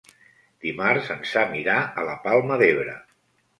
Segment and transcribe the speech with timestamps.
[0.65, 2.99] Dimarts en Sam irà a la Palma d'Ebre.